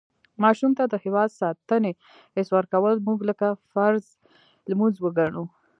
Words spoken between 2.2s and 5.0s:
حس ورکول مونږ لکه فرض لمونځ